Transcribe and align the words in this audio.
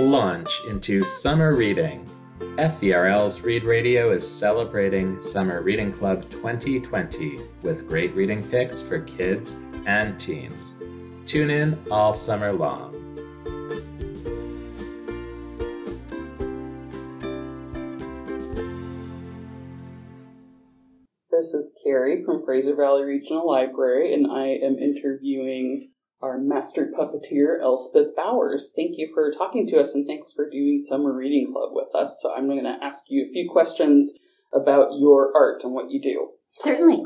launch 0.00 0.64
into 0.64 1.04
summer 1.04 1.54
reading. 1.54 2.08
FVRL's 2.38 3.42
Read 3.42 3.64
Radio 3.64 4.12
is 4.12 4.28
celebrating 4.28 5.18
Summer 5.18 5.60
Reading 5.62 5.92
Club 5.92 6.28
2020 6.30 7.38
with 7.62 7.86
great 7.86 8.14
reading 8.14 8.42
picks 8.48 8.80
for 8.80 9.00
kids 9.00 9.60
and 9.86 10.18
teens. 10.18 10.82
Tune 11.26 11.50
in 11.50 11.78
all 11.90 12.14
summer 12.14 12.52
long. 12.52 12.96
This 21.30 21.52
is 21.52 21.78
Carrie 21.84 22.22
from 22.24 22.42
Fraser 22.44 22.74
Valley 22.74 23.04
Regional 23.04 23.46
Library, 23.46 24.14
and 24.14 24.26
I 24.30 24.46
am 24.46 24.78
interviewing 24.78 25.90
our 26.22 26.38
master 26.38 26.92
puppeteer, 26.98 27.60
Elspeth 27.60 28.14
Bowers. 28.16 28.72
Thank 28.74 28.98
you 28.98 29.10
for 29.12 29.30
talking 29.30 29.66
to 29.68 29.78
us, 29.78 29.94
and 29.94 30.06
thanks 30.06 30.32
for 30.32 30.48
doing 30.48 30.80
Summer 30.80 31.12
Reading 31.12 31.52
Club 31.52 31.70
with 31.72 31.94
us. 31.94 32.18
So, 32.20 32.34
I'm 32.34 32.46
going 32.46 32.64
to 32.64 32.78
ask 32.82 33.04
you 33.08 33.24
a 33.24 33.32
few 33.32 33.48
questions 33.50 34.14
about 34.52 34.98
your 34.98 35.32
art 35.34 35.64
and 35.64 35.72
what 35.72 35.90
you 35.90 36.00
do. 36.00 36.30
Certainly. 36.50 37.04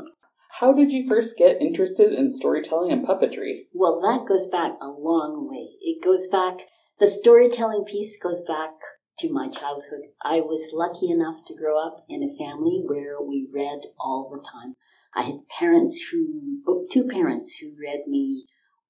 How 0.59 0.71
did 0.71 0.93
you 0.93 1.07
first 1.07 1.37
get 1.37 1.61
interested 1.61 2.13
in 2.13 2.29
storytelling 2.29 2.91
and 2.91 3.05
puppetry? 3.05 3.65
Well, 3.73 3.99
that 4.01 4.25
goes 4.25 4.47
back 4.47 4.73
a 4.81 4.87
long 4.87 5.49
way. 5.49 5.75
It 5.81 6.01
goes 6.01 6.27
back, 6.27 6.59
the 6.97 7.07
storytelling 7.07 7.83
piece 7.83 8.17
goes 8.17 8.41
back 8.41 8.71
to 9.19 9.31
my 9.31 9.49
childhood. 9.49 10.07
I 10.23 10.39
was 10.39 10.71
lucky 10.73 11.11
enough 11.11 11.43
to 11.47 11.55
grow 11.55 11.77
up 11.77 12.05
in 12.07 12.23
a 12.23 12.33
family 12.33 12.83
where 12.85 13.21
we 13.21 13.49
read 13.53 13.81
all 13.99 14.29
the 14.31 14.45
time. 14.49 14.75
I 15.13 15.23
had 15.23 15.47
parents 15.49 16.09
who, 16.09 16.61
oh, 16.67 16.85
two 16.89 17.05
parents 17.05 17.57
who 17.57 17.73
read 17.81 18.07
me 18.07 18.45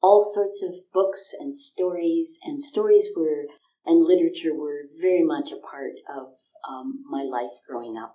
all 0.06 0.24
sorts 0.24 0.62
of 0.62 0.76
books 0.94 1.34
and 1.40 1.56
stories, 1.56 2.38
and 2.44 2.62
stories 2.62 3.10
were, 3.18 3.48
and 3.88 4.04
literature 4.04 4.54
were 4.54 4.82
very 5.02 5.24
much 5.24 5.52
a 5.52 5.58
part 5.58 5.94
of 6.08 6.28
um, 6.70 7.04
my 7.10 7.24
life 7.24 7.58
growing 7.68 7.98
up. 7.98 8.14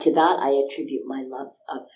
To 0.00 0.12
that, 0.14 0.40
I 0.40 0.50
attribute 0.50 1.04
my 1.06 1.22
love 1.24 1.52
of, 1.68 1.86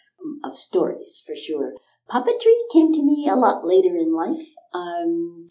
of 0.45 0.55
stories, 0.55 1.21
for 1.27 1.35
sure. 1.35 1.75
Puppetry 2.09 2.55
came 2.73 2.93
to 2.93 3.03
me 3.03 3.29
a 3.29 3.35
lot 3.35 3.65
later 3.65 3.97
in 3.97 4.13
life. 4.13 4.47
Um, 4.73 5.49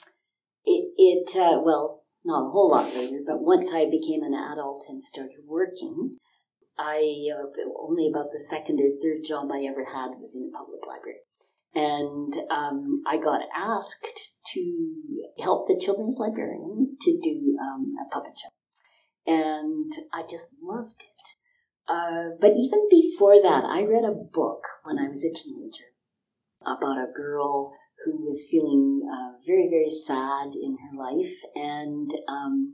it, 0.63 0.93
it 0.95 1.37
uh, 1.37 1.59
well, 1.61 2.03
not 2.23 2.47
a 2.47 2.51
whole 2.51 2.71
lot 2.71 2.95
later, 2.95 3.19
but 3.25 3.41
once 3.41 3.73
I 3.73 3.89
became 3.89 4.23
an 4.23 4.33
adult 4.33 4.85
and 4.87 5.03
started 5.03 5.43
working, 5.45 6.15
I 6.79 7.27
uh, 7.33 7.43
only 7.77 8.07
about 8.07 8.31
the 8.31 8.39
second 8.39 8.79
or 8.79 8.89
third 9.01 9.25
job 9.25 9.51
I 9.51 9.63
ever 9.63 9.83
had 9.83 10.11
was 10.17 10.33
in 10.33 10.49
a 10.49 10.57
public 10.57 10.87
library. 10.87 11.19
And 11.73 12.33
um, 12.49 13.01
I 13.07 13.17
got 13.17 13.41
asked 13.55 14.31
to 14.53 15.23
help 15.39 15.67
the 15.67 15.79
children's 15.79 16.17
librarian 16.19 16.97
to 16.99 17.19
do 17.21 17.57
um, 17.61 17.93
a 17.99 18.09
puppet 18.13 18.37
show. 18.37 18.49
And 19.25 19.91
I 20.13 20.23
just 20.23 20.49
loved 20.61 21.03
it. 21.03 21.37
Uh, 21.87 22.35
but 22.39 22.53
even 22.55 22.87
before 22.89 23.41
that, 23.41 23.63
I 23.65 23.83
read 23.83 24.03
a 24.03 24.11
book 24.11 24.63
when 24.83 24.99
I 24.99 25.07
was 25.07 25.25
a 25.25 25.33
teenager 25.33 25.85
about 26.61 26.97
a 26.97 27.11
girl 27.11 27.73
who 28.05 28.23
was 28.25 28.47
feeling 28.49 29.01
uh, 29.11 29.33
very, 29.45 29.67
very 29.69 29.89
sad 29.89 30.55
in 30.55 30.77
her 30.77 30.97
life. 30.97 31.41
And 31.55 32.09
um, 32.27 32.73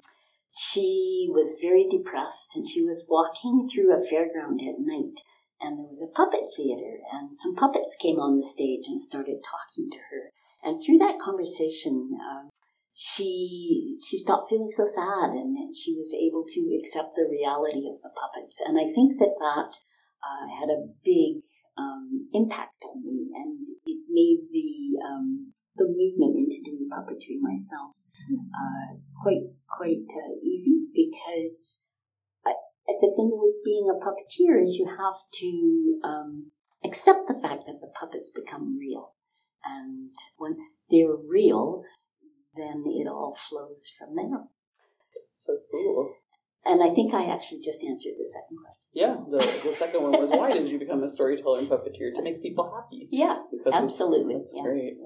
she 0.49 1.29
was 1.31 1.57
very 1.61 1.87
depressed 1.87 2.55
and 2.55 2.67
she 2.67 2.83
was 2.83 3.07
walking 3.09 3.67
through 3.67 3.93
a 3.93 3.97
fairground 3.97 4.61
at 4.67 4.79
night. 4.79 5.21
And 5.59 5.77
there 5.77 5.89
was 5.89 6.05
a 6.05 6.13
puppet 6.13 6.45
theater, 6.55 7.01
and 7.11 7.35
some 7.35 7.55
puppets 7.55 7.97
came 7.97 8.19
on 8.19 8.37
the 8.37 8.43
stage 8.43 8.85
and 8.87 8.99
started 8.99 9.41
talking 9.41 9.89
to 9.89 9.97
her. 10.13 10.31
And 10.61 10.77
through 10.77 10.99
that 10.99 11.17
conversation, 11.17 12.13
uh, 12.13 12.49
she 12.93 13.97
she 14.05 14.17
stopped 14.17 14.49
feeling 14.49 14.69
so 14.69 14.85
sad, 14.85 15.33
and 15.33 15.57
she 15.75 15.95
was 15.95 16.13
able 16.13 16.45
to 16.45 16.77
accept 16.77 17.15
the 17.15 17.25
reality 17.29 17.89
of 17.89 18.01
the 18.01 18.13
puppets. 18.13 18.61
And 18.61 18.77
I 18.77 18.85
think 18.85 19.17
that 19.17 19.33
that 19.39 19.71
uh, 20.21 20.45
had 20.45 20.69
a 20.69 20.85
big 21.03 21.41
um, 21.77 22.29
impact 22.33 22.85
on 22.85 23.01
me, 23.03 23.31
and 23.33 23.65
it 23.85 24.01
made 24.09 24.49
the 24.53 25.01
um, 25.01 25.53
the 25.75 25.85
movement 25.85 26.37
into 26.37 26.61
doing 26.65 26.89
puppetry 26.89 27.41
myself 27.41 27.97
uh, 28.33 28.97
quite 29.21 29.45
quite 29.69 30.09
uh, 30.17 30.33
easy 30.43 30.87
because 30.93 31.86
The 32.99 33.13
thing 33.15 33.31
with 33.33 33.63
being 33.63 33.89
a 33.89 34.03
puppeteer 34.03 34.61
is 34.61 34.77
you 34.77 34.87
have 34.87 35.15
to 35.33 35.99
um, 36.03 36.51
accept 36.83 37.27
the 37.27 37.39
fact 37.39 37.65
that 37.67 37.79
the 37.81 37.91
puppets 37.99 38.29
become 38.29 38.77
real, 38.77 39.13
and 39.63 40.11
once 40.39 40.79
they're 40.89 41.15
real, 41.15 41.83
then 42.55 42.83
it 42.87 43.07
all 43.07 43.35
flows 43.35 43.89
from 43.97 44.15
there. 44.15 44.45
So 45.33 45.59
cool. 45.71 46.15
And 46.65 46.83
I 46.83 46.89
think 46.89 47.13
I 47.13 47.25
actually 47.25 47.61
just 47.61 47.83
answered 47.83 48.13
the 48.17 48.25
second 48.25 48.57
question. 48.61 48.89
Yeah, 48.93 49.15
the, 49.29 49.37
the 49.37 49.73
second 49.73 50.03
one 50.03 50.19
was 50.19 50.31
why 50.31 50.51
did 50.51 50.67
you 50.67 50.79
become 50.79 51.01
a 51.01 51.07
storyteller 51.07 51.59
and 51.59 51.69
puppeteer 51.69 52.13
to 52.15 52.21
make 52.21 52.41
people 52.41 52.69
happy? 52.75 53.07
Yeah, 53.11 53.37
because 53.51 53.73
absolutely. 53.73 54.35
That's 54.35 54.53
yeah. 54.55 54.63
great. 54.63 54.97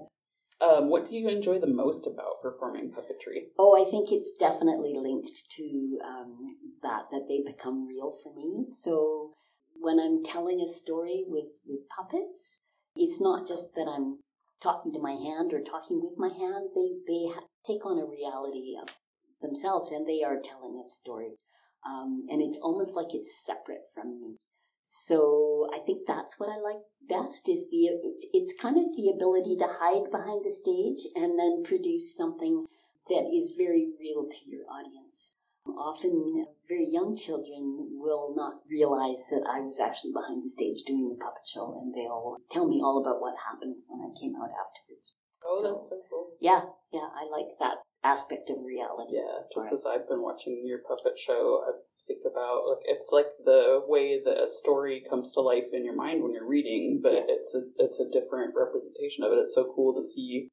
Um, 0.62 0.90
what 0.90 1.06
do 1.06 1.18
you 1.18 1.28
enjoy 1.28 1.60
the 1.60 1.68
most 1.68 2.06
about 2.06 2.42
performing 2.42 2.92
puppetry? 2.92 3.48
Oh, 3.58 3.80
I 3.80 3.90
think 3.90 4.12
it's 4.12 4.32
definitely 4.32 4.94
linked 4.96 5.50
to 5.58 6.00
um, 6.06 6.48
that 6.84 7.06
that 7.12 7.28
they 7.28 7.42
become 7.42 7.88
real 7.88 8.12
for 8.12 8.34
me. 8.34 8.66
So 8.66 9.34
when 9.80 10.00
I'm 10.00 10.24
telling 10.24 10.62
a 10.62 10.68
story 10.68 11.24
with 11.28 11.60
with 11.66 11.90
puppets, 11.90 12.62
it's 12.96 13.20
not 13.20 13.48
just 13.48 13.74
that 13.76 13.88
I'm 13.88 14.20
talking 14.62 14.94
to 14.94 15.00
my 15.00 15.14
hand 15.14 15.52
or 15.52 15.62
talking 15.62 16.00
with 16.02 16.14
my 16.18 16.30
hand. 16.30 16.70
They 16.76 16.92
they 17.08 17.34
take 17.66 17.86
on 17.86 17.98
a 17.98 18.06
reality 18.06 18.76
of 18.80 18.96
themselves 19.42 19.92
and 19.92 20.08
they 20.08 20.24
are 20.24 20.40
telling 20.40 20.80
a 20.80 20.84
story. 20.84 21.38
Um, 21.84 22.22
and 22.30 22.42
it's 22.42 22.60
almost 22.60 22.96
like 22.96 23.14
it's 23.14 23.44
separate 23.44 23.90
from 23.92 24.22
me. 24.22 24.38
So 24.84 25.68
I 25.74 25.80
think 25.80 26.08
that's 26.08 26.40
what 26.40 26.50
I 26.50 26.58
like 26.58 26.82
best 27.08 27.50
is 27.50 27.68
the 27.70 27.90
it's 28.04 28.26
it's 28.34 28.54
kind 28.54 28.78
of 28.78 28.86
the 28.96 29.12
ability 29.14 29.56
to 29.58 29.68
hide 29.68 30.10
behind 30.12 30.46
the 30.46 30.52
stage 30.52 31.08
and 31.16 31.38
then 31.38 31.64
produce 31.64 32.16
something 32.16 32.66
that 33.10 33.26
is 33.34 33.56
very 33.58 33.90
real 34.00 34.28
to 34.28 34.40
your 34.46 34.66
audience. 34.70 35.36
Often, 35.68 36.46
very 36.68 36.88
young 36.90 37.16
children 37.16 37.94
will 38.02 38.34
not 38.36 38.66
realize 38.70 39.30
that 39.30 39.46
I 39.46 39.62
was 39.62 39.80
actually 39.80 40.12
behind 40.12 40.42
the 40.42 40.50
stage 40.50 40.82
doing 40.82 41.10
the 41.10 41.22
puppet 41.22 41.46
show, 41.46 41.78
and 41.78 41.94
they'll 41.94 42.38
tell 42.50 42.68
me 42.68 42.82
all 42.82 42.98
about 42.98 43.22
what 43.22 43.38
happened 43.46 43.76
when 43.86 44.02
I 44.02 44.10
came 44.18 44.34
out 44.36 44.50
afterwards. 44.50 45.14
Oh, 45.46 45.60
so, 45.62 45.72
that's 45.74 45.90
so 45.90 46.02
cool. 46.10 46.34
Yeah, 46.42 46.66
yeah, 46.92 47.14
I 47.14 47.30
like 47.30 47.54
that 47.60 47.86
aspect 48.04 48.50
of 48.50 48.66
reality. 48.66 49.22
Yeah, 49.22 49.46
just 49.54 49.68
right. 49.68 49.74
as 49.74 49.86
I've 49.86 50.10
been 50.10 50.24
watching 50.24 50.66
your 50.66 50.80
puppet 50.80 51.20
show, 51.20 51.62
I 51.62 51.78
think 52.12 52.24
about 52.26 52.64
like 52.68 52.84
it's 52.86 53.10
like 53.12 53.28
the 53.46 53.82
way 53.88 54.20
that 54.24 54.42
a 54.42 54.48
story 54.48 55.04
comes 55.10 55.32
to 55.34 55.42
life 55.42 55.72
in 55.74 55.86
your 55.86 55.96
mind 55.96 56.24
when 56.24 56.34
you're 56.34 56.48
reading, 56.48 57.00
but 57.02 57.14
yeah. 57.14 57.22
it's 57.28 57.56
a 57.56 57.62
it's 57.78 58.00
a 58.00 58.10
different 58.10 58.54
representation 58.56 59.24
of 59.24 59.32
it. 59.32 59.40
It's 59.40 59.56
so 59.56 59.72
cool 59.76 59.94
to 59.94 60.04
see 60.04 60.50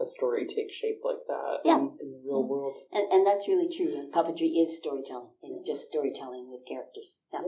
a 0.00 0.06
story 0.06 0.46
take 0.46 0.72
shape 0.72 1.00
like 1.04 1.22
that 1.28 1.58
yeah. 1.64 1.76
in, 1.76 1.96
in 2.00 2.10
the 2.10 2.20
real 2.24 2.40
yeah. 2.40 2.46
world. 2.46 2.78
And 2.92 3.12
and 3.12 3.26
that's 3.26 3.48
really 3.48 3.68
true. 3.68 4.10
Puppetry 4.12 4.60
is 4.60 4.76
storytelling. 4.76 5.30
It's 5.42 5.60
just 5.60 5.90
storytelling 5.90 6.50
with 6.50 6.66
characters. 6.66 7.20
Yeah. 7.32 7.40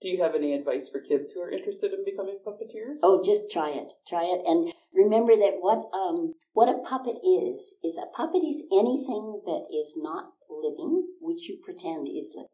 Do 0.00 0.08
you 0.08 0.22
have 0.22 0.36
any 0.36 0.54
advice 0.54 0.88
for 0.88 1.00
kids 1.00 1.32
who 1.32 1.40
are 1.40 1.50
interested 1.50 1.92
in 1.92 2.04
becoming 2.04 2.38
puppeteers? 2.46 3.00
Oh, 3.02 3.20
just 3.20 3.50
try 3.50 3.70
it. 3.70 3.94
Try 4.06 4.22
it 4.24 4.42
and 4.46 4.72
remember 4.94 5.34
that 5.34 5.58
what 5.60 5.90
um 5.92 6.34
what 6.52 6.68
a 6.68 6.78
puppet 6.78 7.16
is 7.24 7.74
is 7.84 7.98
a 7.98 8.06
puppet 8.16 8.42
is 8.42 8.64
anything 8.72 9.42
that 9.44 9.66
is 9.74 9.94
not 9.98 10.32
living 10.48 11.04
which 11.20 11.48
you 11.48 11.58
pretend 11.62 12.08
is 12.08 12.32
living. 12.34 12.48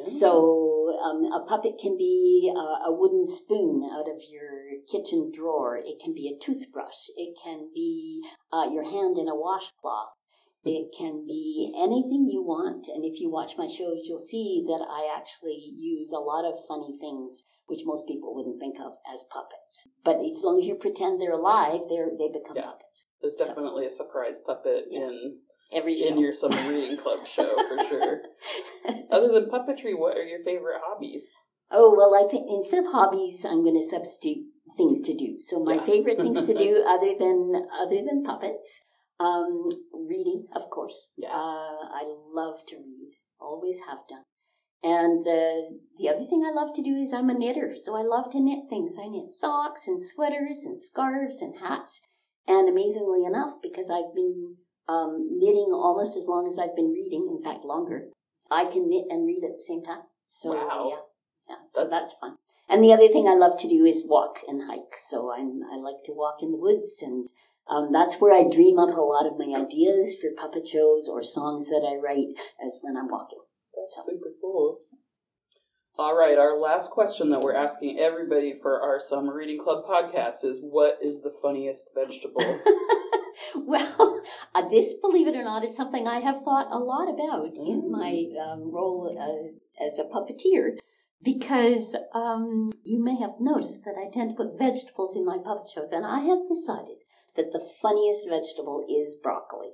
So 0.00 0.92
um, 1.02 1.24
a 1.32 1.44
puppet 1.46 1.78
can 1.80 1.96
be 1.96 2.52
a, 2.54 2.88
a, 2.88 2.92
wooden 2.92 3.24
spoon 3.26 3.88
out 3.92 4.08
of 4.08 4.22
your 4.30 4.80
kitchen 4.90 5.30
drawer. 5.32 5.76
It 5.76 6.00
can 6.02 6.14
be 6.14 6.28
a 6.28 6.38
toothbrush. 6.38 7.08
It 7.16 7.36
can 7.42 7.70
be 7.74 8.22
uh, 8.52 8.66
your 8.72 8.84
hand 8.84 9.18
in 9.18 9.28
a 9.28 9.34
washcloth. 9.34 10.14
It 10.62 10.94
can 10.96 11.24
be 11.26 11.72
anything 11.74 12.28
you 12.28 12.42
want. 12.42 12.86
And 12.88 13.04
if 13.04 13.18
you 13.18 13.30
watch 13.30 13.56
my 13.56 13.66
shows, 13.66 14.04
you'll 14.04 14.18
see 14.18 14.62
that 14.66 14.84
I 14.86 15.10
actually 15.16 15.72
use 15.74 16.12
a 16.12 16.18
lot 16.18 16.44
of 16.44 16.58
funny 16.68 16.92
things, 17.00 17.44
which 17.66 17.80
most 17.86 18.06
people 18.06 18.34
wouldn't 18.34 18.60
think 18.60 18.76
of 18.78 18.92
as 19.10 19.24
puppets. 19.24 19.88
But 20.04 20.16
as 20.16 20.42
long 20.44 20.60
as 20.60 20.66
you 20.66 20.74
pretend 20.74 21.20
they're 21.20 21.32
alive, 21.32 21.80
they're, 21.88 22.10
they 22.18 22.28
become 22.28 22.56
yeah. 22.56 22.76
puppets. 22.76 23.06
There's 23.22 23.36
definitely 23.36 23.88
so, 23.88 23.94
a 23.94 23.96
surprise 24.04 24.40
puppet 24.44 24.84
yes. 24.90 25.08
in 25.08 25.40
every 25.72 25.96
show. 25.96 26.06
in 26.08 26.18
your 26.18 26.32
summer 26.32 26.56
reading 26.68 26.96
club 26.96 27.26
show 27.26 27.54
for 27.68 27.84
sure. 27.84 28.22
Other 29.10 29.28
than 29.28 29.50
puppetry, 29.50 29.98
what 29.98 30.16
are 30.16 30.24
your 30.24 30.42
favorite 30.42 30.80
hobbies? 30.84 31.36
Oh 31.70 31.94
well, 31.96 32.14
I 32.14 32.28
think 32.28 32.50
instead 32.50 32.80
of 32.80 32.92
hobbies, 32.92 33.44
I'm 33.44 33.62
going 33.62 33.76
to 33.76 33.82
substitute 33.82 34.44
things 34.76 35.00
to 35.02 35.14
do. 35.14 35.36
So 35.38 35.62
my 35.62 35.74
yeah. 35.74 35.82
favorite 35.82 36.18
things 36.18 36.46
to 36.46 36.54
do, 36.54 36.84
other 36.86 37.14
than 37.18 37.66
other 37.80 37.96
than 37.96 38.24
puppets, 38.24 38.80
um, 39.20 39.68
reading, 39.92 40.46
of 40.54 40.70
course. 40.70 41.10
Yeah. 41.16 41.28
Uh, 41.28 41.86
I 41.92 42.02
love 42.32 42.66
to 42.68 42.76
read. 42.76 43.12
Always 43.38 43.80
have 43.88 43.98
done. 44.08 44.24
And 44.82 45.26
uh, 45.26 45.60
the 45.98 46.08
other 46.08 46.24
thing 46.24 46.42
I 46.44 46.52
love 46.54 46.72
to 46.74 46.82
do 46.82 46.96
is 46.96 47.12
I'm 47.12 47.28
a 47.28 47.34
knitter, 47.34 47.72
so 47.76 47.94
I 47.94 48.02
love 48.02 48.30
to 48.30 48.40
knit 48.40 48.70
things. 48.70 48.96
I 48.98 49.08
knit 49.08 49.28
socks 49.28 49.86
and 49.86 50.00
sweaters 50.00 50.64
and 50.64 50.80
scarves 50.80 51.42
and 51.42 51.54
hats. 51.56 52.00
And 52.48 52.68
amazingly 52.68 53.24
enough, 53.24 53.60
because 53.62 53.90
I've 53.90 54.14
been 54.14 54.56
um, 54.90 55.28
knitting 55.38 55.70
almost 55.72 56.16
as 56.16 56.26
long 56.26 56.46
as 56.46 56.58
I've 56.58 56.74
been 56.76 56.90
reading. 56.92 57.28
In 57.30 57.38
fact, 57.42 57.64
longer. 57.64 58.08
I 58.50 58.64
can 58.64 58.88
knit 58.90 59.06
and 59.08 59.26
read 59.26 59.44
at 59.44 59.54
the 59.54 59.62
same 59.62 59.82
time. 59.82 60.02
So 60.24 60.54
Wow. 60.54 60.86
yeah, 60.90 61.02
yeah. 61.50 61.60
So 61.66 61.84
That's- 61.84 62.02
that's, 62.02 62.14
fun. 62.20 62.38
And 62.68 62.82
the 62.84 62.92
other 62.92 63.08
thing 63.08 63.26
I 63.28 63.34
love 63.34 63.56
to 63.58 63.68
do 63.68 63.84
is 63.84 64.06
walk 64.06 64.40
and 64.46 64.62
hike. 64.70 64.94
So 64.96 65.32
I'm 65.32 65.60
I 65.72 65.76
like 65.76 66.02
to 66.04 66.12
walk 66.12 66.42
in 66.42 66.52
the 66.52 66.56
woods, 66.56 67.02
and 67.02 67.28
um, 67.68 67.90
that's 67.92 68.20
where 68.20 68.32
I 68.34 68.48
dream 68.48 68.78
up 68.78 68.94
a 68.96 69.00
lot 69.00 69.26
of 69.26 69.38
my 69.38 69.58
ideas 69.58 70.16
for 70.20 70.30
puppet 70.36 70.66
shows 70.68 71.08
or 71.08 71.22
songs 71.22 71.68
that 71.70 71.82
I 71.86 71.96
write 71.96 72.32
as 72.64 72.78
when 72.82 72.96
I'm 72.96 73.08
walking. 73.08 73.40
That's 73.76 74.02
super 74.06 74.30
cool. 74.40 74.78
All 75.98 76.16
right, 76.16 76.38
our 76.38 76.58
last 76.58 76.92
question 76.92 77.30
that 77.30 77.40
we're 77.40 77.54
asking 77.54 77.98
everybody 77.98 78.54
for 78.54 78.80
our 78.80 78.98
Summer 79.00 79.34
Reading 79.34 79.58
Club 79.60 79.84
podcast 79.84 80.44
is 80.44 80.60
what 80.62 80.98
is 81.02 81.22
the 81.22 81.32
funniest 81.42 81.90
vegetable? 81.94 82.40
well, 83.54 84.22
uh, 84.54 84.68
this, 84.68 84.94
believe 84.94 85.28
it 85.28 85.36
or 85.36 85.44
not, 85.44 85.64
is 85.64 85.76
something 85.76 86.06
I 86.06 86.20
have 86.20 86.42
thought 86.42 86.68
a 86.70 86.78
lot 86.78 87.08
about 87.08 87.56
in 87.56 87.90
my 87.90 88.26
um, 88.40 88.72
role 88.72 89.08
as, 89.18 89.60
as 89.80 89.98
a 89.98 90.04
puppeteer. 90.04 90.76
Because 91.22 91.94
um, 92.14 92.70
you 92.82 93.02
may 93.02 93.16
have 93.16 93.34
noticed 93.40 93.84
that 93.84 93.96
I 93.98 94.10
tend 94.10 94.30
to 94.30 94.36
put 94.36 94.58
vegetables 94.58 95.14
in 95.14 95.26
my 95.26 95.36
puppet 95.36 95.68
shows, 95.68 95.92
and 95.92 96.06
I 96.06 96.20
have 96.20 96.46
decided 96.46 97.04
that 97.36 97.52
the 97.52 97.60
funniest 97.60 98.26
vegetable 98.26 98.86
is 98.88 99.16
broccoli. 99.22 99.72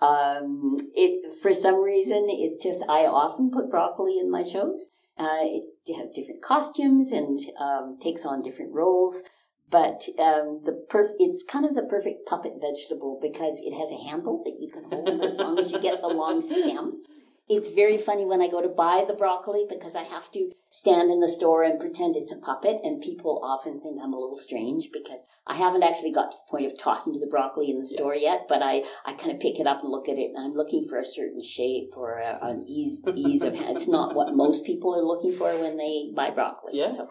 Um, 0.00 0.76
it 0.94 1.34
for 1.42 1.52
some 1.52 1.82
reason 1.82 2.26
it 2.28 2.62
just 2.62 2.84
I 2.88 3.04
often 3.04 3.50
put 3.50 3.70
broccoli 3.70 4.18
in 4.18 4.30
my 4.30 4.42
shows. 4.42 4.90
Uh, 5.18 5.42
it, 5.42 5.96
has 5.96 6.10
different 6.10 6.40
costumes 6.42 7.10
and 7.10 7.40
um, 7.60 7.98
takes 8.00 8.24
on 8.24 8.40
different 8.40 8.72
roles 8.72 9.24
but 9.70 10.04
um, 10.18 10.62
the 10.64 10.84
perf- 10.90 11.14
it's 11.18 11.44
kind 11.44 11.64
of 11.64 11.74
the 11.74 11.82
perfect 11.82 12.26
puppet 12.26 12.54
vegetable 12.60 13.18
because 13.20 13.60
it 13.64 13.74
has 13.74 13.90
a 13.90 14.08
handle 14.08 14.42
that 14.44 14.58
you 14.60 14.70
can 14.70 14.84
hold 14.84 15.22
as 15.22 15.36
long 15.36 15.58
as 15.58 15.72
you 15.72 15.78
get 15.78 16.00
the 16.00 16.08
long 16.08 16.42
stem. 16.42 17.02
It's 17.50 17.68
very 17.68 17.96
funny 17.96 18.26
when 18.26 18.42
I 18.42 18.48
go 18.48 18.60
to 18.60 18.68
buy 18.68 19.04
the 19.08 19.14
broccoli 19.14 19.64
because 19.66 19.96
I 19.96 20.02
have 20.02 20.30
to 20.32 20.50
stand 20.70 21.10
in 21.10 21.20
the 21.20 21.28
store 21.28 21.62
and 21.62 21.80
pretend 21.80 22.14
it's 22.14 22.30
a 22.30 22.36
puppet, 22.36 22.76
and 22.84 23.00
people 23.00 23.40
often 23.42 23.80
think 23.80 23.98
I'm 24.02 24.12
a 24.12 24.18
little 24.18 24.36
strange 24.36 24.90
because 24.92 25.26
I 25.46 25.54
haven't 25.54 25.82
actually 25.82 26.12
got 26.12 26.30
to 26.30 26.36
the 26.36 26.50
point 26.50 26.66
of 26.66 26.78
talking 26.78 27.14
to 27.14 27.18
the 27.18 27.26
broccoli 27.26 27.70
in 27.70 27.78
the 27.78 27.86
store 27.86 28.14
yet. 28.14 28.44
But 28.48 28.62
I, 28.62 28.84
I 29.06 29.14
kind 29.14 29.32
of 29.32 29.40
pick 29.40 29.58
it 29.58 29.66
up 29.66 29.82
and 29.82 29.90
look 29.90 30.10
at 30.10 30.18
it, 30.18 30.32
and 30.34 30.44
I'm 30.44 30.54
looking 30.54 30.86
for 30.86 30.98
a 30.98 31.04
certain 31.06 31.42
shape 31.42 31.94
or 31.96 32.18
a, 32.18 32.38
an 32.42 32.64
ease 32.68 33.02
ease 33.16 33.42
of. 33.42 33.54
It's 33.54 33.88
not 33.88 34.14
what 34.14 34.34
most 34.34 34.66
people 34.66 34.94
are 34.94 35.02
looking 35.02 35.32
for 35.32 35.56
when 35.58 35.78
they 35.78 36.10
buy 36.14 36.28
broccoli. 36.30 36.72
Yeah. 36.74 36.90
So, 36.90 37.08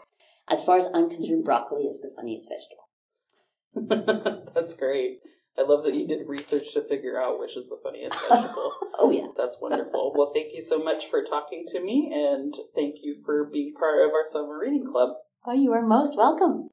as 0.50 0.64
far 0.64 0.78
as 0.78 0.88
I'm 0.94 1.10
concerned, 1.10 1.44
broccoli 1.44 1.84
is 1.84 2.02
the 2.02 2.12
funniest 2.16 2.50
vegetable. 2.50 4.44
That's 4.54 4.74
great. 4.74 5.20
I 5.58 5.64
love 5.64 5.84
that 5.84 5.96
you 5.96 6.08
did 6.08 6.28
research 6.28 6.74
to 6.74 6.82
figure 6.82 7.20
out 7.20 7.40
which 7.40 7.58
is 7.58 7.70
the 7.70 7.80
funniest 7.82 8.18
vegetable. 8.30 8.74
Oh 9.00 9.12
yeah. 9.12 9.28
That's 9.38 9.62
wonderful. 9.62 10.14
Well, 10.16 10.32
thank 10.34 10.54
you 10.56 10.62
so 10.62 10.80
much 10.80 11.06
for 11.06 11.24
talking 11.24 11.66
to 11.68 11.80
me, 11.80 12.10
and 12.12 12.52
thank 12.76 12.96
you 13.04 13.16
for 13.24 13.46
being 13.46 13.76
part 13.80 14.04
of 14.04 14.12
our 14.12 14.26
Summer 14.26 14.58
Reading 14.60 14.88
Club. 14.88 15.10
Oh, 15.46 15.54
you 15.54 15.72
are 15.72 15.86
most 15.86 16.18
welcome. 16.18 16.70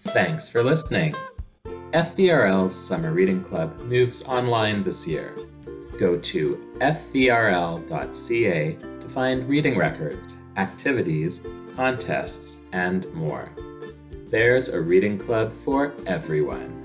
Thanks 0.00 0.50
for 0.50 0.62
listening. 0.62 1.14
FVRL's 1.92 2.74
Summer 2.74 3.10
Reading 3.10 3.42
Club 3.42 3.80
moves 3.80 4.22
online 4.28 4.82
this 4.82 5.08
year. 5.08 5.34
Go 5.98 6.16
to 6.16 6.56
fvrl.ca 6.80 7.82
to 9.00 9.08
find 9.08 9.48
reading 9.48 9.76
records, 9.76 10.42
activities, 10.56 11.46
contests, 11.74 12.66
and 12.72 13.12
more. 13.12 13.50
There's 14.28 14.68
a 14.68 14.80
reading 14.80 15.18
club 15.18 15.52
for 15.52 15.92
everyone. 16.06 16.77